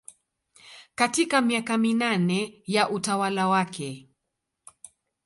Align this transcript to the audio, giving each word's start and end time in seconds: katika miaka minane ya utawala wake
katika 0.95 1.41
miaka 1.41 1.77
minane 1.77 2.63
ya 2.67 2.89
utawala 2.89 3.47
wake 3.47 4.09